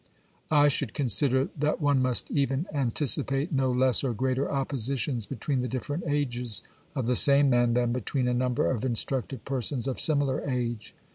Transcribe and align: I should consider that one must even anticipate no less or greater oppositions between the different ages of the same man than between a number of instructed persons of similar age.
I 0.49 0.67
should 0.67 0.95
consider 0.95 1.49
that 1.55 1.79
one 1.79 2.01
must 2.01 2.31
even 2.31 2.65
anticipate 2.73 3.51
no 3.51 3.69
less 3.69 4.03
or 4.03 4.15
greater 4.15 4.51
oppositions 4.51 5.27
between 5.27 5.61
the 5.61 5.67
different 5.67 6.05
ages 6.07 6.63
of 6.95 7.05
the 7.05 7.15
same 7.15 7.51
man 7.51 7.75
than 7.75 7.93
between 7.93 8.27
a 8.27 8.33
number 8.33 8.71
of 8.71 8.83
instructed 8.83 9.45
persons 9.45 9.87
of 9.87 9.99
similar 9.99 10.41
age. 10.49 10.95